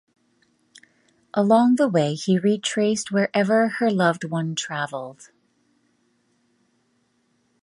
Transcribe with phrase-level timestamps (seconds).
[1.35, 5.29] Along the way he retraced wherever her loved one traveled.